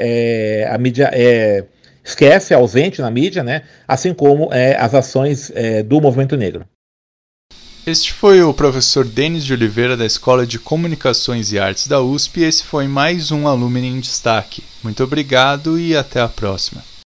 é 0.64 0.70
a 0.72 0.78
mídia 0.78 1.10
é, 1.12 1.66
esquece, 2.04 2.54
é 2.54 2.58
ausente 2.58 3.02
na 3.02 3.10
mídia, 3.10 3.44
né? 3.44 3.64
assim 3.88 4.14
como 4.14 4.50
é, 4.52 4.76
as 4.76 4.94
ações 4.94 5.52
é, 5.56 5.82
do 5.84 6.02
movimento 6.02 6.36
negro. 6.36 6.66
Este 7.86 8.14
foi 8.14 8.42
o 8.42 8.54
professor 8.54 9.04
Denis 9.04 9.44
de 9.44 9.52
Oliveira 9.52 9.98
da 9.98 10.06
Escola 10.06 10.48
de 10.48 10.58
Comunicações 10.58 11.52
e 11.52 11.60
Artes 11.60 11.88
da 11.88 12.02
USP 12.02 12.40
e 12.40 12.44
esse 12.46 12.64
foi 12.64 12.88
mais 12.88 13.30
um 13.30 13.46
Alumni 13.46 13.88
em 13.88 14.00
Destaque. 14.00 14.64
Muito 14.82 15.04
obrigado 15.04 15.78
e 15.78 15.96
até 15.96 16.22
a 16.22 16.30
próxima. 16.30 16.82